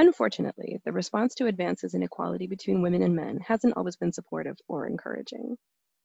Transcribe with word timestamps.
Unfortunately, 0.00 0.80
the 0.86 0.92
response 0.92 1.34
to 1.34 1.46
advances 1.46 1.92
in 1.92 2.02
equality 2.02 2.46
between 2.46 2.80
women 2.80 3.02
and 3.02 3.14
men 3.14 3.38
hasn't 3.40 3.76
always 3.76 3.96
been 3.96 4.14
supportive 4.14 4.56
or 4.66 4.86
encouraging. 4.86 5.58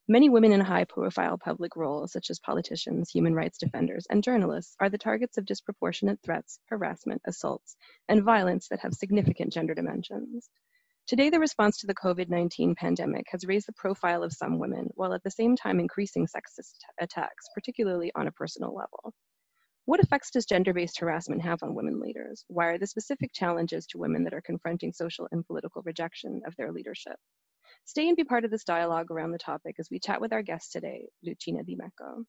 Many 0.05 0.27
women 0.27 0.51
in 0.51 0.59
high 0.59 0.83
profile 0.83 1.37
public 1.37 1.77
roles, 1.77 2.11
such 2.11 2.29
as 2.29 2.41
politicians, 2.41 3.09
human 3.09 3.33
rights 3.33 3.57
defenders, 3.57 4.05
and 4.09 4.21
journalists, 4.21 4.75
are 4.81 4.89
the 4.89 4.97
targets 4.97 5.37
of 5.37 5.45
disproportionate 5.45 6.19
threats, 6.21 6.59
harassment, 6.65 7.21
assaults, 7.25 7.77
and 8.09 8.21
violence 8.21 8.67
that 8.67 8.81
have 8.81 8.93
significant 8.93 9.53
gender 9.53 9.73
dimensions. 9.73 10.49
Today, 11.07 11.29
the 11.29 11.39
response 11.39 11.77
to 11.77 11.87
the 11.87 11.95
COVID 11.95 12.27
19 12.27 12.75
pandemic 12.75 13.27
has 13.29 13.45
raised 13.45 13.69
the 13.69 13.71
profile 13.71 14.23
of 14.23 14.33
some 14.33 14.59
women, 14.59 14.89
while 14.95 15.13
at 15.13 15.23
the 15.23 15.31
same 15.31 15.55
time 15.55 15.79
increasing 15.79 16.27
sexist 16.27 16.79
attacks, 16.99 17.47
particularly 17.53 18.11
on 18.13 18.27
a 18.27 18.33
personal 18.33 18.75
level. 18.75 19.13
What 19.87 19.99
effects 19.99 20.31
does 20.31 20.47
gender 20.47 20.73
based 20.73 20.99
harassment 20.99 21.43
have 21.43 21.61
on 21.61 21.75
women 21.75 21.99
leaders? 21.99 22.43
Why 22.47 22.69
are 22.69 22.79
the 22.79 22.87
specific 22.87 23.31
challenges 23.33 23.85
to 23.87 23.99
women 23.99 24.23
that 24.23 24.33
are 24.33 24.41
confronting 24.41 24.91
social 24.91 25.27
and 25.31 25.45
political 25.45 25.83
rejection 25.85 26.41
of 26.47 26.55
their 26.55 26.71
leadership? 26.71 27.17
Stay 27.85 28.07
and 28.07 28.17
be 28.17 28.23
part 28.23 28.45
of 28.45 28.49
this 28.49 28.63
dialogue 28.63 29.11
around 29.11 29.31
the 29.31 29.37
topic 29.37 29.75
as 29.77 29.87
we 29.91 29.99
chat 29.99 30.19
with 30.19 30.33
our 30.33 30.41
guest 30.41 30.71
today, 30.71 31.05
Lucina 31.23 31.61
Di 31.63 31.75
Meco. 31.75 32.25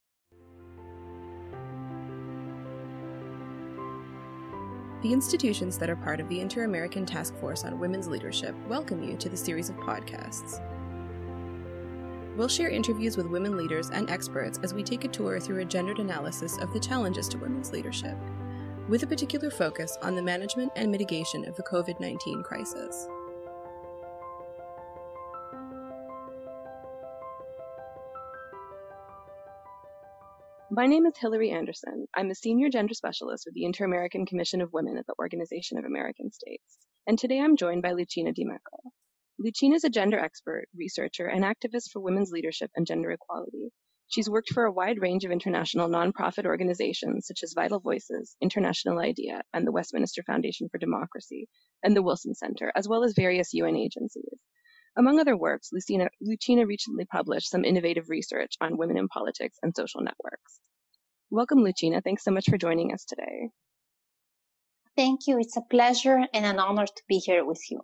The 5.03 5.13
institutions 5.15 5.79
that 5.79 5.89
are 5.89 5.97
part 5.97 6.21
of 6.21 6.29
the 6.29 6.41
Inter 6.41 6.65
American 6.65 7.07
Task 7.07 7.35
Force 7.37 7.65
on 7.65 7.81
Women's 7.81 8.07
Leadership 8.07 8.55
welcome 8.69 9.03
you 9.03 9.17
to 9.17 9.31
the 9.31 9.37
series 9.37 9.71
of 9.71 9.77
podcasts. 9.77 10.61
We'll 12.37 12.49
share 12.49 12.69
interviews 12.69 13.17
with 13.17 13.29
women 13.29 13.57
leaders 13.57 13.89
and 13.89 14.11
experts 14.11 14.61
as 14.63 14.75
we 14.75 14.83
take 14.83 15.05
a 15.05 15.09
tour 15.09 15.41
through 15.41 15.63
a 15.63 15.65
gendered 15.65 16.01
analysis 16.01 16.59
of 16.59 16.71
the 16.75 16.79
challenges 16.79 17.29
to 17.29 17.39
women's 17.39 17.73
leadership, 17.73 18.15
with 18.91 19.03
a 19.03 19.07
particular 19.07 19.51
focus 19.51 19.97
on 20.03 20.15
the 20.15 20.23
management 20.23 20.71
and 20.77 20.91
mitigation 20.91 21.49
of 21.49 21.57
the 21.57 21.63
COVID 21.63 21.99
19 21.99 22.43
crisis. 22.43 23.09
My 30.71 30.85
name 30.85 31.07
is 31.07 31.15
Hilary 31.19 31.53
Anderson. 31.53 32.07
I'm 32.15 32.31
a 32.31 32.35
senior 32.35 32.69
gender 32.69 32.93
specialist 32.93 33.45
with 33.47 33.55
the 33.55 33.65
Inter 33.65 33.87
American 33.87 34.27
Commission 34.27 34.61
of 34.61 34.75
Women 34.75 34.99
at 34.99 35.07
the 35.07 35.15
Organization 35.19 35.79
of 35.79 35.87
American 35.87 36.31
States. 36.31 36.77
And 37.07 37.19
today 37.19 37.41
I'm 37.41 37.57
joined 37.57 37.81
by 37.81 37.93
Lucina 37.93 38.33
Di 38.35 38.45
Meco. 38.45 38.93
Lucina 39.39 39.75
is 39.75 39.85
a 39.85 39.91
gender 39.91 40.19
expert, 40.19 40.67
researcher, 40.75 41.27
and 41.27 41.45
activist 41.45 41.91
for 41.93 42.01
women's 42.01 42.31
leadership 42.31 42.71
and 42.75 42.87
gender 42.87 43.11
equality. 43.11 43.71
She's 44.09 44.31
worked 44.31 44.51
for 44.51 44.65
a 44.65 44.73
wide 44.73 45.01
range 45.01 45.25
of 45.25 45.31
international 45.31 45.91
nonprofit 45.91 46.47
organizations 46.47 47.27
such 47.27 47.43
as 47.43 47.53
Vital 47.53 47.79
Voices, 47.81 48.35
International 48.41 48.99
IDEA, 48.99 49.43
and 49.53 49.67
the 49.67 49.73
Westminster 49.73 50.23
Foundation 50.23 50.69
for 50.71 50.79
Democracy, 50.79 51.49
and 51.83 51.95
the 51.95 52.03
Wilson 52.03 52.35
Center, 52.35 52.73
as 52.75 52.89
well 52.89 53.05
as 53.05 53.13
various 53.15 53.53
UN 53.53 53.77
agencies. 53.77 54.39
Among 54.97 55.21
other 55.21 55.37
works, 55.37 55.69
Lucina, 55.71 56.09
Lucina 56.23 56.65
recently 56.65 57.05
published 57.05 57.51
some 57.51 57.65
innovative 57.65 58.09
research 58.09 58.55
on 58.63 58.79
women 58.79 58.97
in 58.97 59.09
politics 59.09 59.59
and 59.63 59.77
social 59.77 60.01
networks. 60.01 60.61
Welcome, 61.31 61.63
Lucina. 61.63 62.01
Thanks 62.01 62.25
so 62.25 62.31
much 62.31 62.49
for 62.49 62.57
joining 62.57 62.95
us 62.95 63.05
today. 63.05 63.51
Thank 64.97 65.27
you. 65.27 65.39
It's 65.39 65.59
a 65.59 65.63
pleasure 65.69 66.25
and 66.33 66.47
an 66.47 66.59
honor 66.59 66.87
to 66.87 67.03
be 67.07 67.19
here 67.19 67.45
with 67.45 67.61
you. 67.71 67.83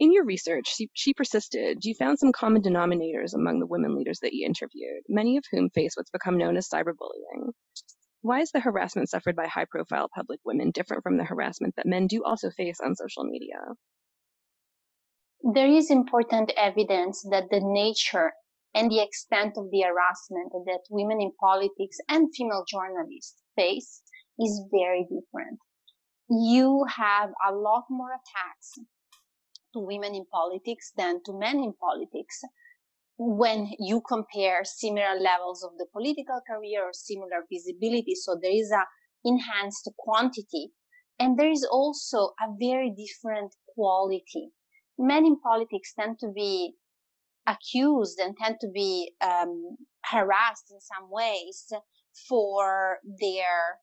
In 0.00 0.12
your 0.12 0.24
research, 0.24 0.68
she, 0.68 0.90
she, 0.94 1.12
persisted, 1.12 1.84
you 1.84 1.94
found 1.94 2.18
some 2.18 2.32
common 2.32 2.62
denominators 2.62 3.34
among 3.34 3.58
the 3.58 3.66
women 3.66 3.96
leaders 3.96 4.20
that 4.20 4.32
you 4.32 4.46
interviewed, 4.46 5.02
many 5.08 5.36
of 5.36 5.44
whom 5.50 5.70
face 5.70 5.96
what's 5.96 6.10
become 6.10 6.38
known 6.38 6.56
as 6.56 6.68
cyberbullying. 6.68 7.52
Why 8.20 8.40
is 8.40 8.52
the 8.52 8.60
harassment 8.60 9.08
suffered 9.08 9.36
by 9.36 9.46
high 9.46 9.66
profile 9.70 10.08
public 10.14 10.40
women 10.44 10.70
different 10.70 11.02
from 11.02 11.16
the 11.16 11.24
harassment 11.24 11.74
that 11.76 11.86
men 11.86 12.06
do 12.06 12.22
also 12.24 12.50
face 12.50 12.78
on 12.80 12.94
social 12.94 13.24
media? 13.24 13.58
there 15.42 15.68
is 15.68 15.90
important 15.90 16.52
evidence 16.56 17.24
that 17.30 17.48
the 17.50 17.60
nature 17.62 18.32
and 18.74 18.90
the 18.90 19.00
extent 19.00 19.56
of 19.56 19.70
the 19.70 19.82
harassment 19.82 20.52
that 20.66 20.80
women 20.90 21.20
in 21.20 21.32
politics 21.40 21.96
and 22.08 22.28
female 22.34 22.64
journalists 22.68 23.40
face 23.56 24.02
is 24.38 24.62
very 24.70 25.02
different. 25.04 25.58
You 26.28 26.84
have 26.96 27.30
a 27.48 27.52
lot 27.52 27.84
more 27.88 28.10
attacks 28.10 28.74
to 29.78 29.86
women 29.86 30.14
in 30.14 30.24
politics 30.32 30.92
than 30.96 31.22
to 31.24 31.38
men 31.38 31.56
in 31.56 31.72
politics 31.80 32.40
when 33.16 33.70
you 33.78 34.00
compare 34.08 34.64
similar 34.64 35.18
levels 35.18 35.64
of 35.64 35.76
the 35.78 35.86
political 35.92 36.40
career 36.46 36.84
or 36.84 36.92
similar 36.92 37.44
visibility. 37.52 38.14
So 38.14 38.38
there 38.40 38.52
is 38.52 38.70
a 38.70 38.84
enhanced 39.24 39.90
quantity 39.98 40.70
and 41.18 41.38
there 41.38 41.50
is 41.50 41.66
also 41.70 42.34
a 42.40 42.48
very 42.58 42.94
different 42.96 43.54
quality 43.74 44.52
men 44.98 45.24
in 45.24 45.38
politics 45.40 45.94
tend 45.98 46.18
to 46.18 46.28
be 46.34 46.74
accused 47.46 48.18
and 48.18 48.36
tend 48.36 48.56
to 48.60 48.68
be 48.68 49.12
um, 49.20 49.76
harassed 50.04 50.70
in 50.70 50.80
some 50.80 51.10
ways 51.10 51.72
for 52.28 52.98
their 53.20 53.78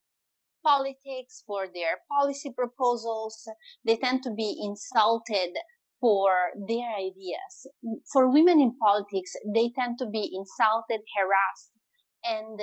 politics, 0.63 1.44
for 1.47 1.67
their 1.73 2.00
policy 2.12 2.51
proposals. 2.56 3.47
They 3.85 3.95
tend 3.95 4.23
to 4.23 4.31
be 4.31 4.59
insulted 4.62 5.53
for 6.00 6.51
their 6.67 6.94
ideas. 6.95 7.67
For 8.11 8.29
women 8.29 8.59
in 8.59 8.78
politics, 8.78 9.33
they 9.53 9.72
tend 9.78 9.97
to 10.00 10.06
be 10.06 10.31
insulted, 10.33 11.01
harassed, 11.17 11.72
and 12.23 12.59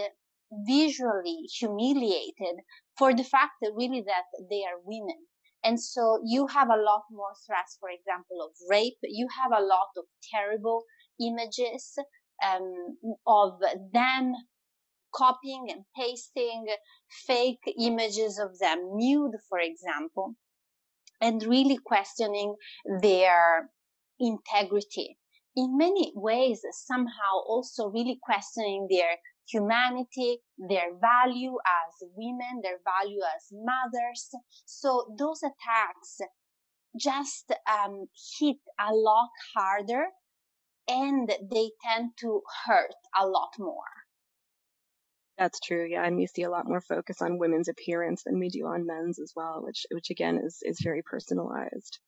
visually 0.67 1.49
humiliated 1.59 2.61
for 2.99 3.15
the 3.15 3.25
fact 3.25 3.53
that 3.63 3.73
really 3.75 4.03
that 4.07 4.25
they 4.51 4.63
are 4.65 4.81
women. 4.85 5.27
And 5.65 5.81
so 5.81 6.21
you 6.25 6.47
have 6.49 6.69
a 6.69 6.83
lot 6.83 7.03
more 7.11 7.33
threats, 7.47 7.77
for 7.79 7.89
example, 7.89 8.43
of 8.43 8.51
rape. 8.69 8.99
You 9.03 9.29
have 9.43 9.53
a 9.53 9.65
lot 9.65 9.89
of 9.97 10.05
terrible 10.35 10.85
images 11.21 11.97
um, 12.45 12.97
of 13.27 13.61
them 13.93 14.35
copying 15.15 15.69
and 15.71 15.85
pasting 15.97 16.67
fake 17.27 17.61
images 17.79 18.39
of 18.39 18.59
them 18.59 18.97
nude, 18.97 19.37
for 19.49 19.59
example, 19.59 20.35
and 21.23 21.43
really 21.45 21.79
questioning 21.79 22.57
their 23.01 23.71
integrity. 24.21 25.19
In 25.57 25.79
many 25.79 26.13
ways, 26.15 26.63
somehow 26.73 27.41
also 27.47 27.87
really 27.87 28.19
questioning 28.23 28.89
their 28.91 29.17
humanity, 29.49 30.39
their 30.69 30.95
value 31.01 31.55
as 31.55 32.09
women, 32.17 32.61
their 32.63 32.79
value 32.85 33.21
as 33.37 33.49
mothers. 33.53 34.31
So 34.67 35.15
those 35.19 35.41
attacks 35.43 36.19
just 36.99 37.53
um, 37.71 38.07
hit 38.39 38.57
a 38.81 38.93
lot 38.93 39.31
harder 39.55 40.07
and 40.89 41.29
they 41.29 41.71
tend 41.85 42.11
to 42.21 42.43
hurt 42.67 42.95
a 43.19 43.27
lot 43.27 43.51
more. 43.59 43.93
That's 45.39 45.61
true. 45.61 45.87
Yeah, 45.89 46.05
and 46.05 46.17
we 46.17 46.27
see 46.27 46.43
a 46.43 46.51
lot 46.51 46.67
more 46.67 46.81
focus 46.81 47.23
on 47.23 47.39
women's 47.39 47.69
appearance 47.69 48.23
than 48.25 48.39
we 48.39 48.49
do 48.49 48.67
on 48.67 48.87
men's 48.87 49.19
as 49.19 49.33
well, 49.35 49.63
which 49.65 49.87
which 49.91 50.11
again 50.11 50.41
is 50.45 50.59
is 50.63 50.79
very 50.83 51.03
personalized. 51.03 51.99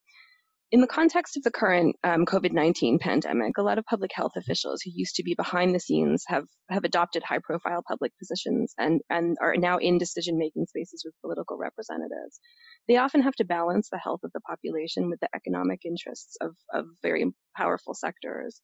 In 0.75 0.81
the 0.81 0.89
context 0.89 1.37
of 1.37 1.45
the 1.45 1.53
current 1.53 1.95
um, 2.03 2.27
COVID 2.27 2.51
19 2.53 2.99
pandemic, 2.99 3.59
a 3.59 3.62
lot 3.62 3.79
of 3.79 3.85
public 3.85 4.11
health 4.12 4.33
officials 4.37 4.83
who 4.83 4.91
used 4.93 5.15
to 5.17 5.23
be 5.23 5.35
behind 5.37 5.73
the 5.73 5.79
scenes 5.79 6.25
have, 6.27 6.47
have 6.69 6.83
adopted 6.83 7.23
high 7.23 7.39
profile 7.39 7.85
public 7.87 8.11
positions 8.19 8.75
and, 8.77 9.01
and 9.09 9.37
are 9.41 9.56
now 9.56 9.79
in 9.79 9.99
decision 9.99 10.37
making 10.37 10.67
spaces 10.67 11.03
with 11.05 11.15
political 11.21 11.59
representatives. 11.59 12.41
They 12.89 12.97
often 12.97 13.23
have 13.23 13.37
to 13.37 13.45
balance 13.45 13.89
the 13.89 14.01
health 14.03 14.21
of 14.25 14.33
the 14.35 14.41
population 14.41 15.09
with 15.11 15.21
the 15.21 15.29
economic 15.33 15.81
interests 15.85 16.37
of, 16.41 16.56
of 16.73 16.87
very 17.03 17.27
powerful 17.56 17.95
sectors. 17.95 18.61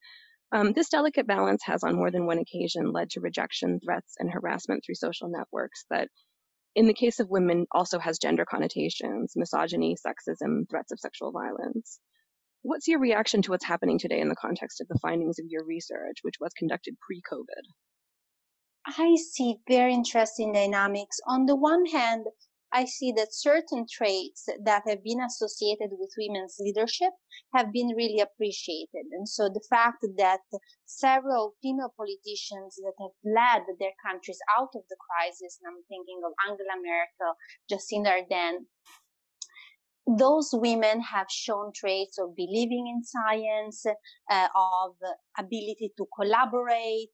Um, 0.53 0.73
this 0.73 0.89
delicate 0.89 1.27
balance 1.27 1.63
has 1.65 1.83
on 1.83 1.95
more 1.95 2.11
than 2.11 2.25
one 2.25 2.39
occasion 2.39 2.91
led 2.91 3.09
to 3.11 3.21
rejection, 3.21 3.79
threats, 3.83 4.15
and 4.19 4.29
harassment 4.29 4.83
through 4.85 4.95
social 4.95 5.29
networks 5.29 5.85
that 5.89 6.09
in 6.75 6.87
the 6.87 6.93
case 6.93 7.19
of 7.19 7.29
women 7.29 7.65
also 7.71 7.99
has 7.99 8.19
gender 8.19 8.45
connotations, 8.45 9.33
misogyny, 9.35 9.95
sexism, 9.95 10.69
threats 10.69 10.91
of 10.91 10.99
sexual 10.99 11.31
violence. 11.31 11.99
What's 12.63 12.87
your 12.87 12.99
reaction 12.99 13.41
to 13.43 13.51
what's 13.51 13.65
happening 13.65 13.97
today 13.97 14.19
in 14.19 14.29
the 14.29 14.35
context 14.35 14.81
of 14.81 14.87
the 14.87 14.99
findings 15.01 15.39
of 15.39 15.45
your 15.49 15.65
research, 15.65 16.17
which 16.21 16.35
was 16.39 16.53
conducted 16.53 16.95
pre 16.99 17.21
COVID? 17.31 17.63
I 18.85 19.15
see 19.15 19.57
very 19.67 19.93
interesting 19.93 20.53
dynamics. 20.53 21.19
On 21.27 21.45
the 21.45 21.55
one 21.55 21.85
hand, 21.85 22.25
I 22.73 22.85
see 22.85 23.11
that 23.17 23.33
certain 23.33 23.85
traits 23.91 24.47
that 24.63 24.83
have 24.87 25.03
been 25.03 25.21
associated 25.21 25.89
with 25.91 26.13
women's 26.17 26.55
leadership 26.59 27.11
have 27.53 27.71
been 27.73 27.89
really 27.97 28.19
appreciated. 28.21 29.05
And 29.11 29.27
so 29.27 29.49
the 29.49 29.63
fact 29.69 30.05
that 30.17 30.39
several 30.85 31.55
female 31.61 31.93
politicians 31.97 32.77
that 32.77 32.93
have 32.99 33.11
led 33.25 33.63
their 33.79 33.91
countries 34.05 34.39
out 34.57 34.69
of 34.75 34.83
the 34.89 34.95
crisis, 34.99 35.59
and 35.61 35.73
I'm 35.73 35.83
thinking 35.89 36.21
of 36.25 36.31
Angela 36.47 36.77
Merkel, 36.79 37.35
Jacinda 37.69 38.21
Ardern, 38.21 38.65
those 40.07 40.49
women 40.53 41.01
have 41.01 41.27
shown 41.29 41.71
traits 41.75 42.17
of 42.19 42.35
believing 42.35 42.87
in 42.87 43.03
science, 43.03 43.85
uh, 43.85 44.47
of 44.55 44.95
ability 45.37 45.91
to 45.97 46.07
collaborate, 46.15 47.09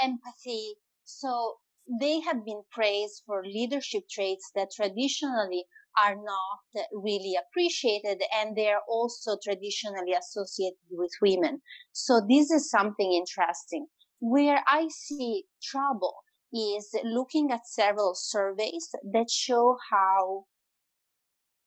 empathy. 0.00 0.74
So 1.04 1.56
they 2.00 2.20
have 2.20 2.44
been 2.44 2.62
praised 2.70 3.22
for 3.26 3.44
leadership 3.44 4.04
traits 4.10 4.50
that 4.54 4.70
traditionally 4.74 5.64
are 5.98 6.14
not 6.14 6.86
really 6.92 7.34
appreciated 7.36 8.22
and 8.34 8.56
they're 8.56 8.82
also 8.88 9.36
traditionally 9.42 10.12
associated 10.12 10.78
with 10.90 11.10
women. 11.20 11.60
So 11.92 12.20
this 12.28 12.50
is 12.50 12.70
something 12.70 13.12
interesting. 13.12 13.86
Where 14.20 14.62
I 14.68 14.88
see 14.88 15.44
trouble 15.62 16.14
is 16.52 16.94
looking 17.04 17.50
at 17.50 17.66
several 17.66 18.14
surveys 18.14 18.88
that 19.12 19.30
show 19.30 19.76
how 19.90 20.44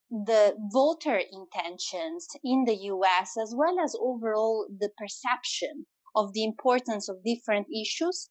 the 0.09 0.55
voter 0.71 1.19
intentions 1.31 2.27
in 2.43 2.65
the 2.65 2.75
US, 2.75 3.31
as 3.41 3.53
well 3.57 3.79
as 3.83 3.95
overall 3.99 4.67
the 4.69 4.89
perception 4.97 5.87
of 6.15 6.33
the 6.33 6.43
importance 6.43 7.09
of 7.09 7.23
different 7.25 7.67
issues, 7.75 8.29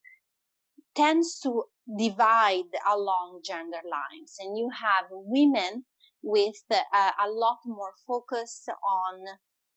tends 0.95 1.41
to 1.41 1.65
divide 1.99 2.71
along 2.91 3.41
gender 3.45 3.81
lines. 3.85 4.37
And 4.39 4.57
you 4.57 4.71
have 4.71 5.07
women 5.11 5.85
with 6.23 6.63
uh, 6.71 7.11
a 7.25 7.29
lot 7.29 7.59
more 7.67 7.93
focus 8.07 8.67
on 8.69 9.25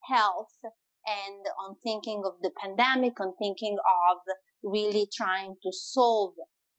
health 0.04 0.54
and 0.64 1.46
on 1.60 1.76
thinking 1.84 2.24
of 2.26 2.34
the 2.42 2.52
pandemic, 2.62 3.20
on 3.20 3.34
thinking 3.38 3.78
of 3.78 4.18
really 4.64 5.08
trying 5.16 5.56
to 5.64 5.72
solve 5.72 6.34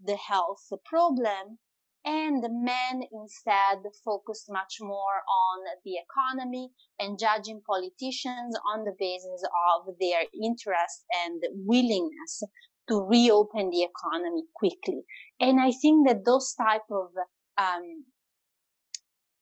the 0.05 0.17
health 0.17 0.69
problem. 0.84 1.58
And 2.05 2.40
men 2.40 3.02
instead 3.12 3.78
focused 4.05 4.46
much 4.49 4.76
more 4.81 5.25
on 5.28 5.64
the 5.84 5.94
economy 5.96 6.70
and 7.00 7.19
judging 7.19 7.62
politicians 7.67 8.56
on 8.73 8.84
the 8.84 8.94
basis 8.96 9.43
of 9.43 9.93
their 9.99 10.23
interest 10.32 11.05
and 11.25 11.43
willingness 11.67 12.44
to 12.88 13.00
reopen 13.00 13.71
the 13.71 13.83
economy 13.83 14.44
quickly. 14.55 15.03
And 15.41 15.61
I 15.61 15.73
think 15.73 16.06
that 16.09 16.25
those 16.25 16.55
type 16.55 16.88
of 16.91 17.11
um, 17.59 18.05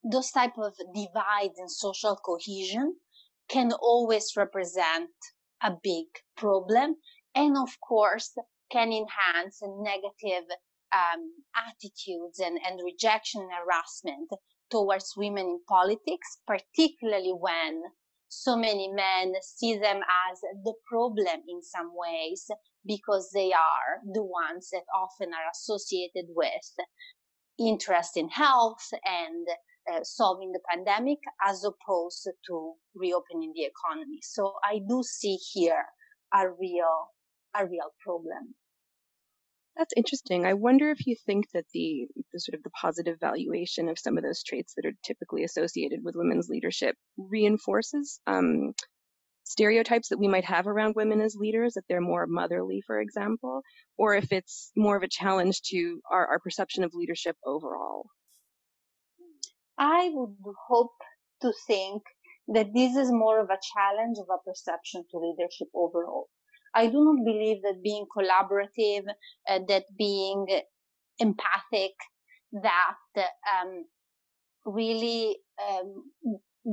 those 0.04 0.30
type 0.30 0.58
of 0.58 0.74
divides 0.94 1.58
in 1.58 1.68
social 1.68 2.16
cohesion 2.16 2.96
can 3.48 3.72
always 3.72 4.32
represent 4.36 5.10
a 5.62 5.72
big 5.82 6.06
problem 6.36 6.96
and 7.34 7.56
of 7.56 7.70
course 7.80 8.36
can 8.70 8.92
enhance 8.92 9.62
negative 9.62 10.44
um, 10.94 11.30
attitudes 11.56 12.38
and, 12.38 12.58
and 12.66 12.80
rejection 12.84 13.42
and 13.42 13.50
harassment 13.52 14.30
towards 14.70 15.14
women 15.16 15.46
in 15.46 15.60
politics, 15.68 16.38
particularly 16.46 17.32
when 17.32 17.82
so 18.28 18.56
many 18.56 18.88
men 18.88 19.34
see 19.42 19.76
them 19.76 20.00
as 20.30 20.40
the 20.64 20.74
problem 20.88 21.40
in 21.48 21.62
some 21.62 21.90
ways 21.94 22.50
because 22.86 23.30
they 23.32 23.52
are 23.52 24.00
the 24.12 24.22
ones 24.22 24.68
that 24.72 24.84
often 24.94 25.28
are 25.28 25.50
associated 25.52 26.26
with 26.28 26.50
interest 27.58 28.16
in 28.16 28.28
health 28.28 28.88
and 29.04 29.46
uh, 29.92 30.00
solving 30.02 30.52
the 30.52 30.60
pandemic 30.70 31.18
as 31.46 31.64
opposed 31.64 32.28
to 32.46 32.72
reopening 32.94 33.52
the 33.54 33.64
economy. 33.64 34.18
So 34.22 34.54
I 34.64 34.80
do 34.88 35.02
see 35.02 35.36
here 35.52 35.84
a 36.32 36.48
real, 36.48 37.10
a 37.54 37.66
real 37.66 37.92
problem. 38.02 38.54
That's 39.76 39.94
interesting. 39.96 40.46
I 40.46 40.54
wonder 40.54 40.90
if 40.90 41.04
you 41.06 41.16
think 41.26 41.46
that 41.52 41.64
the, 41.74 42.06
the 42.32 42.38
sort 42.38 42.54
of 42.54 42.62
the 42.62 42.70
positive 42.70 43.18
valuation 43.18 43.88
of 43.88 43.98
some 43.98 44.16
of 44.16 44.22
those 44.22 44.42
traits 44.44 44.74
that 44.74 44.86
are 44.86 44.92
typically 45.02 45.42
associated 45.42 46.00
with 46.04 46.14
women's 46.14 46.48
leadership 46.48 46.94
reinforces 47.18 48.20
um, 48.28 48.72
stereotypes 49.44 50.08
that 50.08 50.18
we 50.18 50.28
might 50.28 50.44
have 50.44 50.66
around 50.66 50.96
women 50.96 51.20
as 51.20 51.36
leaders, 51.36 51.74
that 51.74 51.84
they're 51.88 52.00
more 52.00 52.26
motherly, 52.26 52.82
for 52.86 53.00
example, 53.00 53.62
or 53.96 54.14
if 54.14 54.32
it's 54.32 54.72
more 54.76 54.96
of 54.96 55.02
a 55.02 55.08
challenge 55.08 55.62
to 55.62 56.00
our, 56.10 56.26
our 56.26 56.38
perception 56.40 56.82
of 56.82 56.94
leadership 56.94 57.36
overall. 57.44 58.06
I 59.78 60.10
would 60.12 60.54
hope 60.68 60.92
to 61.42 61.52
think 61.66 62.02
that 62.48 62.72
this 62.74 62.96
is 62.96 63.10
more 63.10 63.40
of 63.40 63.50
a 63.50 63.58
challenge 63.74 64.18
of 64.18 64.26
a 64.30 64.42
perception 64.48 65.04
to 65.10 65.18
leadership 65.18 65.68
overall. 65.74 66.28
I 66.74 66.86
do 66.86 67.04
not 67.04 67.24
believe 67.24 67.62
that 67.62 67.82
being 67.82 68.06
collaborative, 68.16 69.04
uh, 69.48 69.60
that 69.68 69.84
being 69.96 70.46
empathic, 71.18 71.92
that 72.52 72.96
um, 73.16 73.84
really 74.64 75.36
um, 75.68 76.04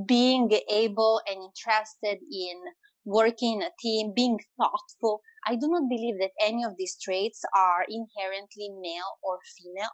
being 0.07 0.51
able 0.69 1.21
and 1.27 1.37
interested 1.37 2.19
in 2.31 2.57
working 3.05 3.61
in 3.61 3.63
a 3.63 3.71
team, 3.79 4.13
being 4.15 4.39
thoughtful. 4.57 5.21
I 5.47 5.55
do 5.55 5.67
not 5.67 5.89
believe 5.89 6.19
that 6.19 6.31
any 6.39 6.63
of 6.63 6.77
these 6.77 6.97
traits 7.01 7.41
are 7.57 7.83
inherently 7.87 8.69
male 8.79 9.17
or 9.23 9.39
female. 9.57 9.91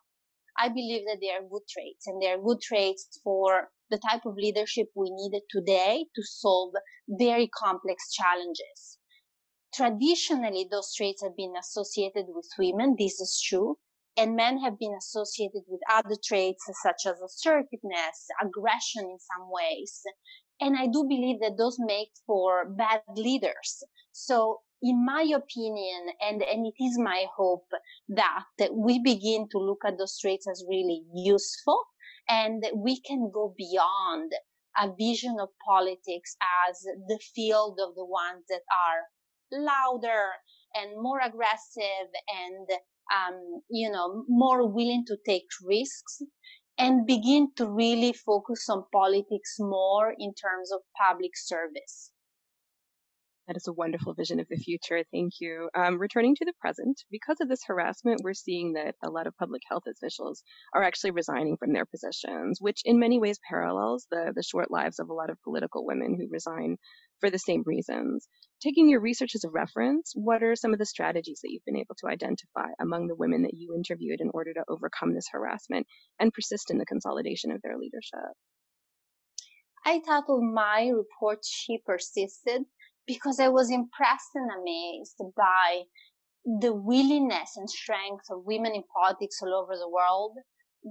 I 0.59 0.69
believe 0.69 1.05
that 1.05 1.19
they 1.21 1.29
are 1.29 1.47
good 1.47 1.67
traits 1.69 2.07
and 2.07 2.21
they 2.21 2.31
are 2.31 2.41
good 2.41 2.61
traits 2.61 3.19
for 3.23 3.69
the 3.89 3.99
type 4.09 4.25
of 4.25 4.35
leadership 4.35 4.87
we 4.95 5.09
need 5.09 5.39
today 5.49 6.05
to 6.15 6.23
solve 6.23 6.73
very 7.07 7.47
complex 7.47 8.11
challenges. 8.11 8.97
Traditionally, 9.73 10.67
those 10.69 10.93
traits 10.93 11.21
have 11.23 11.37
been 11.37 11.53
associated 11.57 12.25
with 12.27 12.47
women. 12.57 12.95
This 12.97 13.21
is 13.21 13.41
true 13.41 13.77
and 14.17 14.35
men 14.35 14.59
have 14.59 14.79
been 14.79 14.95
associated 14.97 15.61
with 15.67 15.79
other 15.91 16.15
traits 16.23 16.65
such 16.83 17.05
as 17.05 17.21
assertiveness, 17.21 18.27
aggression 18.41 19.03
in 19.03 19.17
some 19.19 19.49
ways. 19.49 20.01
And 20.59 20.75
I 20.77 20.87
do 20.87 21.05
believe 21.07 21.39
that 21.41 21.57
those 21.57 21.77
make 21.79 22.09
for 22.25 22.67
bad 22.67 23.01
leaders. 23.15 23.83
So 24.11 24.61
in 24.81 25.05
my 25.05 25.21
opinion, 25.21 26.07
and, 26.21 26.41
and 26.41 26.65
it 26.65 26.83
is 26.83 26.97
my 26.97 27.25
hope 27.35 27.67
that, 28.09 28.43
that 28.59 28.73
we 28.73 28.99
begin 28.99 29.47
to 29.51 29.59
look 29.59 29.81
at 29.85 29.97
those 29.97 30.17
traits 30.19 30.47
as 30.47 30.65
really 30.67 31.03
useful 31.13 31.79
and 32.29 32.63
that 32.63 32.75
we 32.75 32.99
can 33.01 33.31
go 33.33 33.53
beyond 33.57 34.31
a 34.79 34.89
vision 34.97 35.37
of 35.39 35.49
politics 35.67 36.35
as 36.69 36.81
the 37.07 37.19
field 37.35 37.79
of 37.81 37.95
the 37.95 38.05
ones 38.05 38.43
that 38.49 38.61
are 38.87 39.61
louder 39.63 40.25
and 40.75 41.01
more 41.01 41.19
aggressive 41.19 42.09
and 42.27 42.67
um, 43.15 43.61
you 43.69 43.89
know, 43.89 44.23
more 44.27 44.67
willing 44.67 45.05
to 45.07 45.17
take 45.25 45.47
risks 45.63 46.21
and 46.77 47.05
begin 47.07 47.49
to 47.55 47.67
really 47.67 48.13
focus 48.13 48.69
on 48.69 48.85
politics 48.93 49.55
more 49.59 50.13
in 50.17 50.33
terms 50.33 50.71
of 50.71 50.81
public 51.09 51.31
service. 51.35 52.11
That 53.47 53.55
is 53.55 53.67
a 53.67 53.73
wonderful 53.73 54.13
vision 54.13 54.41
of 54.41 54.47
the 54.49 54.57
future. 54.57 55.05
Thank 55.09 55.35
you. 55.39 55.69
Um, 55.73 55.97
returning 55.97 56.35
to 56.35 56.43
the 56.43 56.51
present, 56.59 57.01
because 57.09 57.37
of 57.39 57.47
this 57.47 57.63
harassment, 57.65 58.19
we're 58.21 58.33
seeing 58.33 58.73
that 58.73 58.95
a 59.01 59.09
lot 59.09 59.25
of 59.25 59.37
public 59.37 59.61
health 59.69 59.83
officials 59.87 60.43
are 60.73 60.83
actually 60.83 61.11
resigning 61.11 61.55
from 61.55 61.71
their 61.71 61.85
positions, 61.85 62.59
which 62.59 62.81
in 62.83 62.99
many 62.99 63.19
ways 63.19 63.39
parallels 63.49 64.05
the, 64.11 64.33
the 64.35 64.43
short 64.43 64.69
lives 64.69 64.99
of 64.99 65.07
a 65.07 65.13
lot 65.13 65.29
of 65.29 65.41
political 65.43 65.85
women 65.85 66.17
who 66.17 66.27
resign 66.29 66.75
for 67.21 67.29
the 67.29 67.39
same 67.39 67.63
reasons. 67.65 68.27
Taking 68.61 68.89
your 68.89 68.99
research 68.99 69.31
as 69.33 69.45
a 69.45 69.49
reference, 69.49 70.11
what 70.13 70.43
are 70.43 70.57
some 70.57 70.73
of 70.73 70.79
the 70.79 70.85
strategies 70.85 71.39
that 71.41 71.49
you've 71.49 71.65
been 71.65 71.77
able 71.77 71.95
to 71.99 72.07
identify 72.07 72.67
among 72.81 73.07
the 73.07 73.15
women 73.15 73.43
that 73.43 73.53
you 73.53 73.73
interviewed 73.73 74.19
in 74.19 74.29
order 74.33 74.53
to 74.55 74.65
overcome 74.67 75.13
this 75.13 75.29
harassment 75.31 75.87
and 76.19 76.33
persist 76.33 76.69
in 76.69 76.79
the 76.79 76.85
consolidation 76.85 77.51
of 77.51 77.61
their 77.61 77.77
leadership? 77.77 78.35
I 79.85 80.01
titled 80.05 80.43
my 80.43 80.91
report 80.93 81.45
She 81.45 81.77
Persisted 81.85 82.63
because 83.07 83.39
I 83.39 83.47
was 83.47 83.71
impressed 83.71 84.35
and 84.35 84.49
amazed 84.51 85.21
by 85.35 85.83
the 86.61 86.73
willingness 86.73 87.57
and 87.57 87.69
strength 87.69 88.25
of 88.29 88.45
women 88.45 88.73
in 88.75 88.83
politics 88.95 89.39
all 89.41 89.53
over 89.53 89.75
the 89.75 89.89
world 89.89 90.37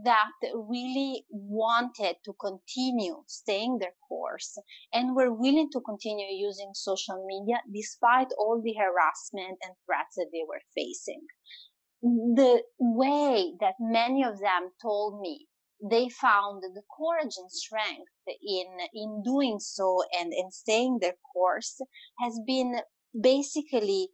that 0.04 0.30
really 0.54 1.24
wanted 1.30 2.16
to 2.24 2.34
continue 2.40 3.22
staying 3.26 3.78
their 3.78 3.94
course 4.08 4.58
and 4.92 5.14
were 5.14 5.32
willing 5.32 5.70
to 5.72 5.80
continue 5.80 6.26
using 6.28 6.70
social 6.74 7.24
media 7.26 7.60
despite 7.72 8.28
all 8.38 8.60
the 8.62 8.74
harassment 8.74 9.58
and 9.62 9.74
threats 9.86 10.16
that 10.16 10.28
they 10.32 10.42
were 10.46 10.60
facing. 10.74 11.22
The 12.02 12.62
way 12.78 13.54
that 13.60 13.74
many 13.80 14.22
of 14.24 14.38
them 14.38 14.70
told 14.82 15.20
me 15.20 15.46
they 15.82 16.08
found 16.08 16.62
the 16.62 16.82
courage 16.96 17.34
and 17.36 17.50
strength 17.50 18.12
in 18.26 18.66
in 18.94 19.22
doing 19.22 19.58
so 19.58 20.02
and 20.18 20.32
in 20.32 20.50
staying 20.50 20.98
their 21.00 21.16
course 21.32 21.80
has 22.18 22.38
been 22.46 22.80
basically 23.20 24.08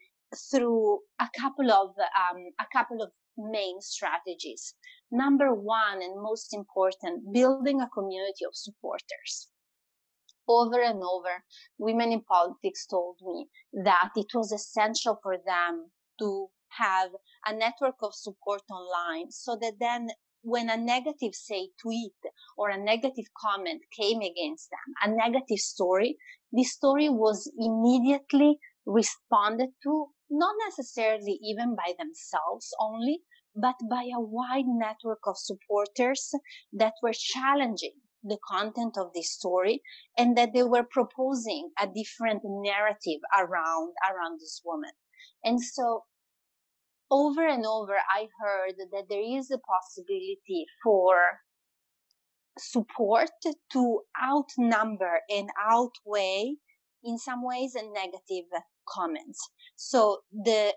through 0.50 1.00
a 1.20 1.28
couple 1.38 1.70
of 1.70 1.90
um, 1.98 2.38
a 2.58 2.66
couple 2.72 3.02
of 3.02 3.10
main 3.38 3.80
strategies. 3.80 4.74
Number 5.10 5.54
one 5.54 6.02
and 6.02 6.22
most 6.22 6.54
important, 6.54 7.32
building 7.32 7.80
a 7.80 7.88
community 7.88 8.44
of 8.46 8.54
supporters. 8.54 9.48
Over 10.48 10.80
and 10.80 11.02
over, 11.02 11.44
women 11.78 12.12
in 12.12 12.22
politics 12.22 12.86
told 12.86 13.18
me 13.22 13.48
that 13.84 14.10
it 14.16 14.34
was 14.34 14.52
essential 14.52 15.18
for 15.22 15.36
them 15.38 15.90
to 16.18 16.48
have 16.78 17.10
a 17.46 17.54
network 17.54 17.96
of 18.02 18.14
support 18.14 18.62
online 18.70 19.30
so 19.30 19.56
that 19.60 19.74
then 19.78 20.08
when 20.42 20.68
a 20.68 20.76
negative, 20.76 21.34
say, 21.34 21.70
tweet 21.80 22.14
or 22.56 22.68
a 22.70 22.82
negative 22.82 23.26
comment 23.40 23.82
came 23.98 24.20
against 24.20 24.70
them, 24.70 24.94
a 25.02 25.16
negative 25.16 25.58
story, 25.58 26.16
this 26.52 26.72
story 26.72 27.08
was 27.08 27.50
immediately 27.58 28.58
responded 28.84 29.70
to, 29.82 30.06
not 30.30 30.54
necessarily 30.66 31.38
even 31.42 31.74
by 31.76 31.92
themselves 31.98 32.74
only, 32.80 33.20
but 33.54 33.76
by 33.88 34.02
a 34.04 34.20
wide 34.20 34.66
network 34.66 35.20
of 35.26 35.36
supporters 35.36 36.32
that 36.72 36.94
were 37.02 37.12
challenging 37.12 37.94
the 38.24 38.38
content 38.48 38.96
of 38.96 39.12
this 39.14 39.32
story 39.32 39.82
and 40.16 40.36
that 40.36 40.52
they 40.54 40.62
were 40.62 40.86
proposing 40.90 41.70
a 41.80 41.86
different 41.86 42.40
narrative 42.44 43.20
around 43.36 43.92
around 44.08 44.40
this 44.40 44.62
woman. 44.64 44.92
And 45.44 45.60
so 45.60 46.04
over 47.12 47.46
and 47.46 47.64
over 47.66 47.96
i 48.16 48.26
heard 48.40 48.74
that 48.90 49.04
there 49.08 49.38
is 49.38 49.50
a 49.50 49.58
possibility 49.58 50.64
for 50.82 51.14
support 52.58 53.30
to 53.70 54.00
outnumber 54.22 55.20
and 55.28 55.50
outweigh 55.70 56.54
in 57.04 57.18
some 57.18 57.44
ways 57.44 57.74
a 57.74 57.82
negative 57.82 58.48
comments 58.88 59.50
so 59.76 60.18
the 60.32 60.72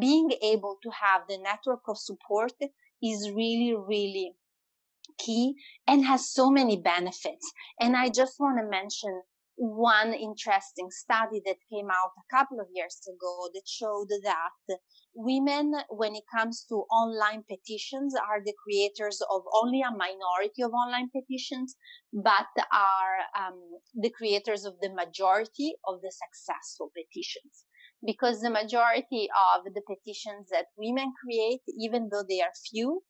being 0.00 0.30
able 0.42 0.76
to 0.82 0.90
have 0.90 1.22
the 1.28 1.38
network 1.38 1.80
of 1.88 1.96
support 1.96 2.52
is 3.02 3.30
really 3.30 3.74
really 3.74 4.34
key 5.18 5.54
and 5.86 6.04
has 6.04 6.30
so 6.30 6.50
many 6.50 6.76
benefits. 6.76 7.52
And 7.80 7.96
I 7.96 8.08
just 8.08 8.38
want 8.38 8.58
to 8.58 8.68
mention 8.68 9.22
one 9.58 10.14
interesting 10.14 10.88
study 10.88 11.42
that 11.44 11.56
came 11.68 11.90
out 11.90 12.14
a 12.16 12.36
couple 12.36 12.60
of 12.60 12.68
years 12.72 12.96
ago 13.08 13.50
that 13.52 13.66
showed 13.66 14.06
that 14.22 14.78
women, 15.14 15.74
when 15.90 16.14
it 16.14 16.22
comes 16.32 16.64
to 16.68 16.86
online 16.94 17.42
petitions, 17.50 18.14
are 18.14 18.40
the 18.44 18.54
creators 18.62 19.20
of 19.28 19.42
only 19.60 19.82
a 19.82 19.90
minority 19.90 20.62
of 20.62 20.70
online 20.70 21.10
petitions, 21.10 21.74
but 22.12 22.46
are 22.72 23.18
um, 23.36 23.58
the 23.94 24.10
creators 24.10 24.64
of 24.64 24.74
the 24.80 24.94
majority 24.94 25.74
of 25.86 26.00
the 26.02 26.12
successful 26.12 26.92
petitions. 26.94 27.64
Because 28.06 28.40
the 28.40 28.50
majority 28.50 29.28
of 29.56 29.64
the 29.74 29.82
petitions 29.82 30.50
that 30.52 30.66
women 30.76 31.12
create, 31.24 31.62
even 31.80 32.10
though 32.12 32.22
they 32.28 32.40
are 32.40 32.54
few, 32.70 33.02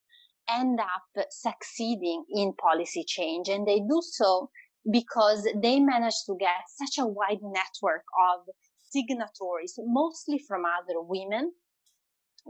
end 0.49 0.81
up 0.81 1.27
succeeding 1.29 2.25
in 2.31 2.55
policy 2.55 3.05
change. 3.07 3.51
And 3.51 3.69
they 3.69 3.81
do 3.81 4.01
so 4.01 4.49
because 4.91 5.47
they 5.63 5.81
manage 5.81 6.25
to 6.27 6.37
get 6.39 6.65
such 6.77 7.03
a 7.03 7.07
wide 7.07 7.43
network 7.43 8.05
of 8.31 8.47
signatories, 8.91 9.75
mostly 9.79 10.41
from 10.47 10.63
other 10.65 11.01
women, 11.01 11.53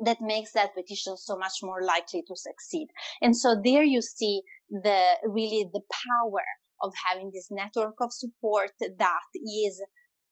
that 0.04 0.20
makes 0.20 0.52
that 0.52 0.74
petition 0.74 1.16
so 1.16 1.36
much 1.36 1.54
more 1.62 1.82
likely 1.82 2.22
to 2.22 2.36
succeed. 2.36 2.88
And 3.20 3.36
so 3.36 3.60
there 3.62 3.82
you 3.82 4.00
see 4.00 4.42
the 4.70 5.16
really 5.24 5.68
the 5.72 5.80
power 5.90 6.44
of 6.82 6.92
having 7.08 7.32
this 7.34 7.48
network 7.50 7.94
of 8.00 8.12
support 8.12 8.70
that 8.80 9.20
is 9.34 9.82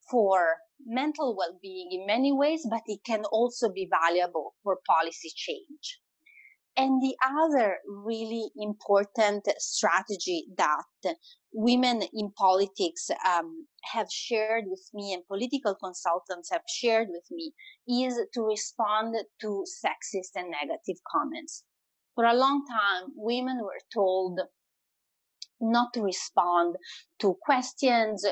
for 0.08 0.56
mental 0.86 1.36
well-being 1.36 1.88
in 1.90 2.06
many 2.06 2.32
ways, 2.32 2.64
but 2.70 2.82
it 2.86 3.00
can 3.04 3.24
also 3.24 3.68
be 3.72 3.88
valuable 3.90 4.54
for 4.62 4.78
policy 4.86 5.30
change. 5.34 6.00
And 6.76 7.02
the 7.02 7.16
other 7.24 7.78
really 7.88 8.50
important 8.56 9.48
strategy 9.58 10.46
that 10.58 11.16
women 11.56 12.02
in 12.12 12.30
politics 12.36 13.08
um, 13.26 13.66
have 13.82 14.08
shared 14.10 14.64
with 14.66 14.90
me 14.92 15.14
and 15.14 15.26
political 15.26 15.74
consultants 15.74 16.50
have 16.52 16.60
shared 16.68 17.08
with 17.08 17.24
me 17.30 17.54
is 17.88 18.20
to 18.34 18.42
respond 18.42 19.16
to 19.40 19.64
sexist 19.82 20.36
and 20.36 20.50
negative 20.50 21.00
comments. 21.10 21.64
For 22.14 22.26
a 22.26 22.34
long 22.34 22.62
time, 22.68 23.10
women 23.16 23.62
were 23.62 23.80
told 23.92 24.38
not 25.58 25.94
to 25.94 26.02
respond 26.02 26.76
to 27.20 27.38
questions, 27.40 28.26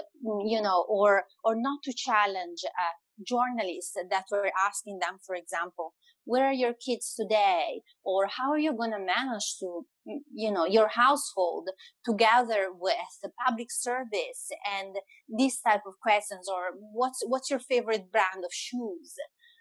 you 0.45 0.61
know, 0.61 0.85
or, 0.87 1.25
or 1.45 1.55
not 1.57 1.79
to 1.85 1.95
challenge 1.95 2.61
uh, 2.67 3.25
journalists 3.27 3.95
that 4.11 4.25
were 4.31 4.51
asking 4.67 4.99
them, 4.99 5.17
for 5.27 5.35
example, 5.35 5.95
where 6.25 6.47
are 6.47 6.53
your 6.53 6.75
kids 6.75 7.15
today? 7.15 7.83
Or 8.05 8.27
how 8.27 8.51
are 8.51 8.59
you 8.59 8.75
going 8.77 8.93
to 8.93 8.99
manage 8.99 9.57
to, 9.61 9.87
you 10.33 10.51
know, 10.51 10.67
your 10.67 10.89
household 10.89 11.69
together 12.05 12.69
with 12.79 13.19
the 13.23 13.31
public 13.47 13.69
service 13.71 14.49
and 14.79 14.97
these 15.37 15.61
type 15.61 15.83
of 15.87 15.95
questions? 16.03 16.49
Or 16.49 16.77
what's, 16.93 17.23
what's 17.27 17.51
your 17.51 17.61
favorite 17.61 18.11
brand 18.11 18.45
of 18.45 18.53
shoes? 18.53 19.15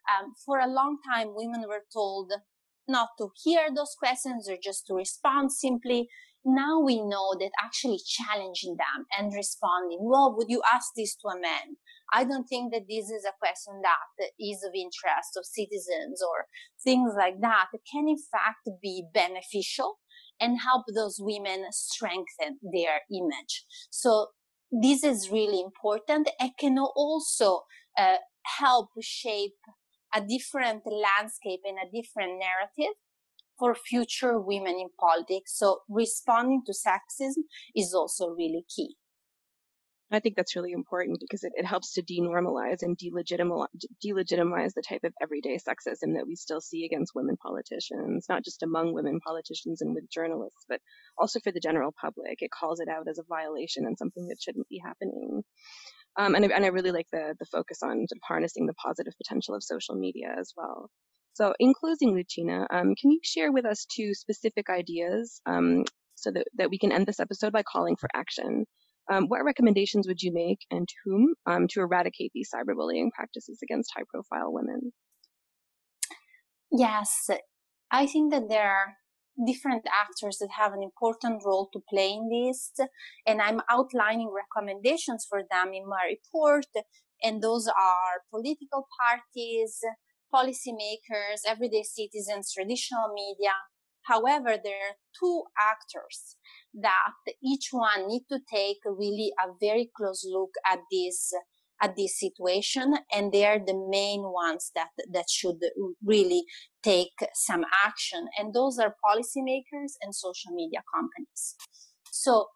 Um, 0.10 0.34
for 0.46 0.60
a 0.60 0.67
long 0.67 0.98
time, 1.10 1.36
women 1.36 1.63
were 1.67 1.84
told 1.93 2.32
not 2.88 3.10
to 3.17 3.29
hear 3.43 3.70
those 3.74 3.96
questions 3.98 4.50
or 4.50 4.58
just 4.62 4.86
to 4.88 4.93
respond 4.93 5.51
simply. 5.51 6.10
Now 6.46 6.82
we 6.82 7.01
know 7.01 7.36
that 7.39 7.51
actually 7.63 8.00
challenging 8.05 8.75
them 8.75 9.05
and 9.17 9.34
responding, 9.34 10.00
well, 10.01 10.36
would 10.36 10.50
you 10.50 10.62
ask 10.72 10.88
this 10.96 11.15
to 11.17 11.29
a 11.29 11.39
man? 11.39 11.77
I 12.13 12.24
don't 12.24 12.46
think 12.46 12.72
that 12.74 12.84
this 12.88 13.05
is 13.10 13.25
a 13.25 13.38
question 13.39 13.82
that 13.82 14.29
is 14.39 14.63
of 14.63 14.74
interest 14.75 15.36
of 15.36 15.46
citizens 15.46 16.22
or 16.22 16.46
things 16.84 17.13
like 17.17 17.41
that 17.41 17.67
can 17.91 18.08
in 18.08 18.17
fact 18.32 18.70
be 18.82 19.03
beneficial 19.13 19.98
and 20.39 20.60
help 20.62 20.86
those 20.93 21.17
women 21.20 21.65
strengthen 21.72 22.60
their 22.62 23.01
image. 23.12 23.65
So 23.89 24.27
this 24.72 25.03
is 25.03 25.32
really 25.32 25.62
important. 25.62 26.29
It 26.39 26.53
can 26.60 26.77
also 26.77 27.62
uh, 27.98 28.17
help 28.60 28.89
shape 29.01 29.53
a 30.13 30.22
different 30.22 30.84
landscape 30.86 31.62
and 31.65 31.77
a 31.77 31.91
different 31.91 32.39
narrative 32.39 32.93
for 33.58 33.75
future 33.75 34.39
women 34.39 34.75
in 34.79 34.89
politics. 35.00 35.58
So 35.58 35.79
responding 35.89 36.63
to 36.65 36.74
sexism 36.74 37.43
is 37.75 37.93
also 37.93 38.27
really 38.29 38.65
key. 38.75 38.96
I 40.13 40.20
think 40.20 40.36
that's 40.36 40.55
really 40.55 40.74
important 40.74 41.20
because 41.20 41.43
it, 41.43 41.53
it 41.55 41.65
helps 41.65 41.93
to 41.93 42.03
denormalize 42.03 42.84
and 42.84 42.98
delegitimize, 42.98 43.67
delegitimize 44.05 44.74
the 44.74 44.84
type 44.88 45.03
of 45.03 45.13
everyday 45.22 45.58
sexism 45.58 46.15
that 46.15 46.27
we 46.27 46.36
still 46.36 46.62
see 46.62 46.86
against 46.86 47.15
women 47.15 47.36
politicians, 47.38 48.25
not 48.29 48.43
just 48.43 48.63
among 48.63 48.93
women 48.93 49.20
politicians 49.25 49.82
and 49.82 49.96
with 49.96 50.10
journalists, 50.10 50.65
but 50.70 50.79
also 51.17 51.39
for 51.39 51.51
the 51.51 51.60
general 51.60 51.93
public. 52.00 52.38
It 52.41 52.51
calls 52.51 52.79
it 52.79 52.89
out 52.89 53.08
as 53.08 53.17
a 53.17 53.24
violation 53.27 53.86
and 53.86 53.98
something 53.98 54.27
that 54.27 54.41
shouldn't 54.41 54.70
be 54.70 54.82
happening. 54.84 55.43
Um, 56.15 56.36
and, 56.36 56.46
I, 56.46 56.55
and 56.55 56.65
I 56.65 56.70
really 56.70 56.91
like 56.91 57.08
the, 57.12 57.36
the 57.39 57.46
focus 57.46 57.82
on 57.82 58.08
sort 58.08 58.17
of 58.17 58.22
harnessing 58.24 58.67
the 58.67 58.74
positive 58.74 59.13
potential 59.17 59.55
of 59.55 59.63
social 59.63 59.96
media 59.96 60.36
as 60.38 60.53
well. 60.55 60.89
So, 61.34 61.55
in 61.60 61.74
closing, 61.74 62.13
Lucina, 62.13 62.67
um, 62.70 62.93
can 62.93 63.10
you 63.10 63.20
share 63.24 63.51
with 63.51 63.65
us 63.65 63.88
two 63.91 64.13
specific 64.13 64.70
ideas 64.70 65.41
um, 65.48 65.86
so 66.13 66.29
that, 66.29 66.46
that 66.58 66.70
we 66.70 66.77
can 66.77 66.91
end 66.91 67.08
this 67.08 67.20
episode 67.20 67.51
by 67.51 67.63
calling 67.63 67.96
for 67.96 68.08
action? 68.13 68.67
Um, 69.12 69.25
what 69.27 69.43
recommendations 69.43 70.07
would 70.07 70.22
you 70.22 70.31
make 70.33 70.60
and 70.72 70.88
to 70.88 70.95
whom 71.03 71.36
um, 71.45 71.67
to 71.69 71.81
eradicate 71.81 72.31
these 72.33 72.50
cyberbullying 72.53 73.12
practices 73.12 73.60
against 73.62 73.91
high 73.95 74.05
profile 74.10 74.53
women? 74.53 74.93
Yes, 76.72 77.29
I 77.91 78.07
think 78.07 78.31
that 78.33 78.50
there 78.50 78.69
are 78.69 78.93
different 79.45 79.86
actors 79.88 80.38
that 80.39 80.50
have 80.57 80.74
an 80.74 80.81
important 80.81 81.43
role 81.45 81.69
to 81.74 81.79
play 81.89 82.12
in 82.12 82.29
this, 82.29 82.72
and 83.27 83.41
I'm 83.41 83.62
outlining 83.69 84.31
recommendations 84.33 85.25
for 85.29 85.43
them 85.50 85.74
in 85.74 85.88
my 85.88 86.15
report. 86.15 86.65
And 87.22 87.41
those 87.41 87.67
are 87.67 88.24
political 88.31 88.88
parties, 89.00 89.79
policymakers, 90.33 91.41
everyday 91.48 91.83
citizens, 91.83 92.51
traditional 92.53 93.13
media. 93.13 93.53
However, 94.05 94.57
there 94.63 94.77
are 94.77 94.95
two 95.19 95.43
actors 95.57 96.38
that 96.74 97.13
each 97.43 97.69
one 97.72 98.07
need 98.07 98.25
to 98.31 98.39
take 98.51 98.77
really 98.86 99.31
a 99.43 99.50
very 99.60 99.89
close 99.95 100.25
look 100.25 100.51
at 100.65 100.79
this 100.91 101.33
at 101.81 101.98
this 101.98 102.17
situation 102.17 102.93
and 103.12 103.33
they 103.33 103.45
are 103.45 103.60
the 103.60 103.88
main 103.89 104.22
ones 104.24 104.72
that 104.74 104.89
that 105.12 105.29
should 105.29 105.60
really 106.05 106.45
take 106.81 107.12
some 107.33 107.65
action. 107.83 108.27
And 108.38 108.53
those 108.53 108.79
are 108.79 108.95
policymakers 109.05 109.93
and 110.01 110.15
social 110.15 110.51
media 110.53 110.81
companies. 110.93 111.55
So 112.12 112.48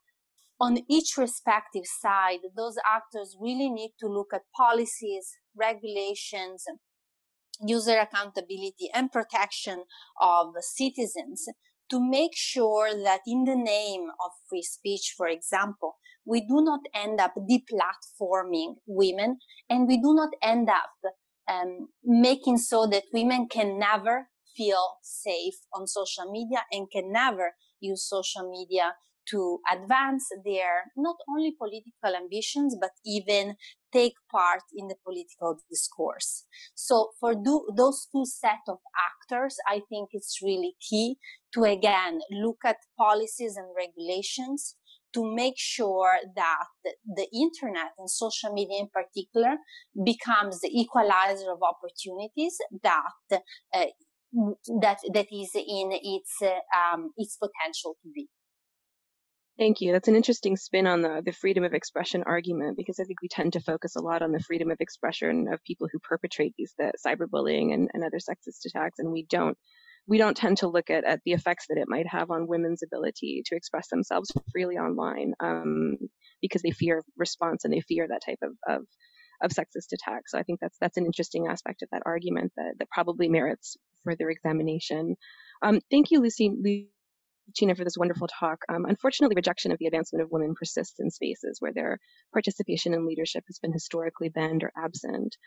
on 0.60 0.80
each 0.90 1.18
respective 1.18 1.86
side 1.86 2.40
those 2.56 2.76
actors 2.86 3.38
really 3.40 3.70
need 3.70 3.92
to 4.00 4.08
look 4.08 4.34
at 4.34 4.42
policies 4.56 5.32
regulations 5.56 6.66
user 7.66 7.98
accountability 8.00 8.90
and 8.94 9.12
protection 9.12 9.84
of 10.22 10.54
citizens 10.60 11.46
to 11.90 12.00
make 12.00 12.32
sure 12.36 12.90
that 13.04 13.22
in 13.26 13.46
the 13.46 13.56
name 13.56 14.08
of 14.24 14.32
free 14.50 14.64
speech, 14.64 15.14
for 15.16 15.28
example, 15.28 15.96
we 16.26 16.42
do 16.42 16.62
not 16.62 16.82
end 16.94 17.20
up 17.20 17.34
deplatforming 17.50 18.76
women 18.86 19.38
and 19.70 19.88
we 19.88 19.98
do 19.98 20.14
not 20.14 20.30
end 20.44 20.70
up 20.70 21.14
um, 21.50 21.88
making 22.04 22.58
so 22.58 22.86
that 22.88 23.04
women 23.14 23.48
can 23.50 23.80
never 23.80 24.28
feel 24.56 24.98
safe 25.02 25.54
on 25.74 25.88
social 25.88 26.30
media 26.30 26.64
and 26.72 26.88
can 26.92 27.12
never 27.12 27.54
use 27.80 28.08
social 28.08 28.50
media 28.52 28.94
to 29.30 29.60
advance 29.72 30.26
their 30.46 30.92
not 30.96 31.16
only 31.30 31.54
political 31.58 32.16
ambitions, 32.16 32.76
but 32.80 32.92
even 33.06 33.56
take 33.98 34.18
part 34.32 34.64
in 34.80 34.88
the 34.88 35.00
political 35.06 35.52
discourse. 35.70 36.46
So 36.76 36.96
for 37.20 37.32
do, 37.34 37.56
those 37.76 38.08
two 38.12 38.26
set 38.26 38.64
of 38.68 38.80
actors, 39.10 39.56
I 39.68 39.82
think 39.90 40.10
it's 40.18 40.40
really 40.42 40.74
key 40.88 41.18
to 41.54 41.64
again 41.64 42.20
look 42.32 42.60
at 42.66 42.78
policies 42.98 43.56
and 43.58 43.70
regulations 43.84 44.76
to 45.14 45.22
make 45.42 45.58
sure 45.58 46.14
that 46.36 46.68
the 47.20 47.28
internet 47.34 47.92
and 47.98 48.10
social 48.10 48.52
media 48.54 48.80
in 48.82 48.90
particular 49.00 49.54
becomes 50.12 50.60
the 50.62 50.70
equalizer 50.82 51.52
of 51.52 51.60
opportunities 51.74 52.56
that 52.84 53.42
uh, 53.74 53.86
that 54.82 55.00
that 55.14 55.28
is 55.32 55.52
in 55.56 55.90
its 55.94 56.34
um, 56.80 57.12
its 57.18 57.38
potential 57.38 57.96
to 58.04 58.10
be. 58.14 58.28
Thank 59.58 59.82
you. 59.82 59.92
That's 59.92 60.08
an 60.08 60.16
interesting 60.16 60.56
spin 60.56 60.86
on 60.86 61.02
the, 61.02 61.24
the 61.26 61.32
freedom 61.32 61.64
of 61.64 61.74
expression 61.74 62.24
argument 62.26 62.78
because 62.78 63.00
I 63.00 63.06
think 63.06 63.22
we 63.22 63.28
tend 63.28 63.54
to 63.54 63.60
focus 63.60 63.96
a 63.96 64.02
lot 64.02 64.22
on 64.22 64.32
the 64.32 64.40
freedom 64.40 64.70
of 64.70 64.78
expression 64.80 65.48
of 65.52 65.64
people 65.64 65.88
who 65.92 65.98
perpetrate 66.00 66.54
these 66.58 66.74
the 66.78 66.92
cyberbullying 67.06 67.74
and, 67.74 67.90
and 67.92 68.04
other 68.04 68.18
sexist 68.18 68.66
attacks, 68.68 69.00
and 69.00 69.12
we 69.12 69.26
don't 69.28 69.58
we 70.08 70.20
don't 70.20 70.38
tend 70.38 70.58
to 70.58 70.68
look 70.68 70.90
at, 70.90 71.04
at 71.04 71.22
the 71.26 71.34
effects 71.34 71.66
that 71.70 71.78
it 71.78 71.90
might 71.90 72.08
have 72.08 72.30
on 72.30 72.48
women's 72.48 72.84
ability 72.84 73.42
to 73.48 73.56
express 73.56 73.90
themselves 73.90 74.32
freely 74.54 74.78
online 74.78 75.34
um, 75.42 75.98
because 76.42 76.62
they 76.62 76.72
fear 76.72 77.04
response 77.18 77.66
and 77.66 77.74
they 77.74 77.82
fear 77.82 78.08
that 78.08 78.22
type 78.26 78.40
of, 78.44 78.52
of 78.68 78.84
of 79.42 79.52
sexist 79.52 79.94
attack. 79.94 80.24
So 80.28 80.38
I 80.38 80.44
think 80.44 80.60
that's 80.60 80.78
that's 80.80 80.98
an 80.98 81.06
interesting 81.06 81.48
aspect 81.48 81.82
of 81.82 81.90
that 81.92 82.04
argument 82.06 82.54
that, 82.58 82.76
that 82.78 82.90
probably 82.92 83.28
merits 83.28 83.76
further 84.04 84.30
examination. 84.30 85.16
Um, 85.64 85.80
thank 85.90 86.12
you, 86.12 86.22
Lucy. 86.22 86.88
Tina, 87.56 87.76
for 87.76 87.84
this 87.84 87.98
wonderful 87.98 88.28
talk. 88.28 88.60
Um, 88.70 88.86
unfortunately, 88.86 89.36
rejection 89.36 89.72
of 89.72 89.78
the 89.80 89.86
advancement 89.86 90.24
of 90.24 90.32
women 90.32 90.54
persists 90.54 91.00
in 91.00 91.10
spaces 91.10 91.58
where 91.60 91.74
their 91.74 92.00
participation 92.34 92.94
in 92.94 93.06
leadership 93.08 93.44
has 93.48 93.60
been 93.60 93.72
historically 93.72 94.30
banned 94.30 94.64
or 94.64 94.72
absent. 94.78 95.38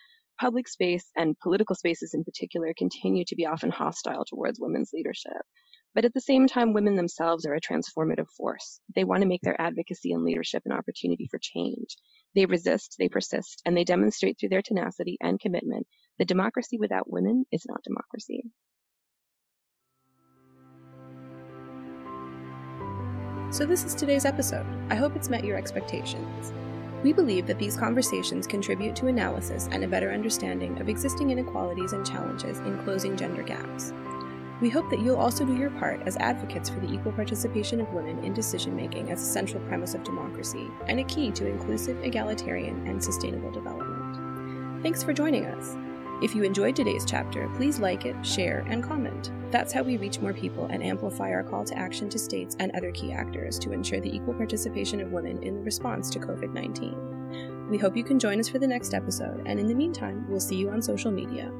Public 0.40 0.66
space 0.68 1.10
and 1.16 1.38
political 1.38 1.76
spaces 1.76 2.14
in 2.14 2.24
particular 2.24 2.72
continue 2.76 3.24
to 3.26 3.36
be 3.36 3.46
often 3.46 3.70
hostile 3.70 4.24
towards 4.24 4.58
women's 4.58 4.92
leadership. 4.92 5.42
But 5.94 6.04
at 6.04 6.14
the 6.14 6.20
same 6.20 6.46
time, 6.46 6.72
women 6.72 6.96
themselves 6.96 7.44
are 7.44 7.54
a 7.54 7.60
transformative 7.60 8.28
force. 8.36 8.80
They 8.94 9.04
want 9.04 9.22
to 9.22 9.28
make 9.28 9.42
their 9.42 9.60
advocacy 9.60 10.12
and 10.12 10.24
leadership 10.24 10.62
an 10.64 10.72
opportunity 10.72 11.26
for 11.30 11.38
change. 11.42 11.96
They 12.34 12.46
resist, 12.46 12.96
they 12.98 13.08
persist, 13.08 13.60
and 13.66 13.76
they 13.76 13.84
demonstrate 13.84 14.38
through 14.38 14.50
their 14.50 14.62
tenacity 14.62 15.18
and 15.20 15.40
commitment 15.40 15.86
that 16.18 16.28
democracy 16.28 16.78
without 16.78 17.10
women 17.10 17.44
is 17.50 17.66
not 17.66 17.82
democracy. 17.82 18.44
So, 23.50 23.66
this 23.66 23.84
is 23.84 23.96
today's 23.96 24.26
episode. 24.26 24.64
I 24.90 24.94
hope 24.94 25.16
it's 25.16 25.28
met 25.28 25.42
your 25.42 25.58
expectations. 25.58 26.52
We 27.02 27.12
believe 27.12 27.48
that 27.48 27.58
these 27.58 27.76
conversations 27.76 28.46
contribute 28.46 28.94
to 28.96 29.08
analysis 29.08 29.68
and 29.72 29.82
a 29.82 29.88
better 29.88 30.12
understanding 30.12 30.80
of 30.80 30.88
existing 30.88 31.30
inequalities 31.30 31.92
and 31.92 32.06
challenges 32.06 32.60
in 32.60 32.80
closing 32.84 33.16
gender 33.16 33.42
gaps. 33.42 33.92
We 34.60 34.70
hope 34.70 34.88
that 34.90 35.00
you'll 35.00 35.16
also 35.16 35.44
do 35.44 35.56
your 35.56 35.70
part 35.70 36.00
as 36.06 36.16
advocates 36.18 36.68
for 36.68 36.78
the 36.78 36.92
equal 36.92 37.10
participation 37.10 37.80
of 37.80 37.92
women 37.92 38.22
in 38.22 38.34
decision 38.34 38.76
making 38.76 39.10
as 39.10 39.20
a 39.20 39.26
central 39.26 39.66
premise 39.66 39.94
of 39.94 40.04
democracy 40.04 40.68
and 40.86 41.00
a 41.00 41.04
key 41.04 41.32
to 41.32 41.48
inclusive, 41.48 42.04
egalitarian, 42.04 42.86
and 42.86 43.02
sustainable 43.02 43.50
development. 43.50 44.82
Thanks 44.84 45.02
for 45.02 45.12
joining 45.12 45.46
us. 45.46 45.76
If 46.22 46.34
you 46.34 46.42
enjoyed 46.42 46.76
today's 46.76 47.06
chapter, 47.06 47.48
please 47.56 47.80
like 47.80 48.04
it, 48.04 48.14
share, 48.26 48.62
and 48.68 48.84
comment. 48.84 49.30
That's 49.50 49.72
how 49.72 49.82
we 49.82 49.96
reach 49.96 50.20
more 50.20 50.34
people 50.34 50.66
and 50.66 50.82
amplify 50.82 51.30
our 51.30 51.42
call 51.42 51.64
to 51.64 51.78
action 51.78 52.10
to 52.10 52.18
states 52.18 52.56
and 52.60 52.70
other 52.72 52.92
key 52.92 53.10
actors 53.10 53.58
to 53.60 53.72
ensure 53.72 54.00
the 54.00 54.14
equal 54.14 54.34
participation 54.34 55.00
of 55.00 55.12
women 55.12 55.42
in 55.42 55.54
the 55.54 55.62
response 55.62 56.10
to 56.10 56.18
COVID 56.18 56.52
19. 56.52 57.68
We 57.70 57.78
hope 57.78 57.96
you 57.96 58.04
can 58.04 58.18
join 58.18 58.38
us 58.38 58.50
for 58.50 58.58
the 58.58 58.66
next 58.66 58.92
episode, 58.92 59.44
and 59.46 59.58
in 59.58 59.66
the 59.66 59.74
meantime, 59.74 60.26
we'll 60.28 60.40
see 60.40 60.56
you 60.56 60.68
on 60.68 60.82
social 60.82 61.10
media. 61.10 61.50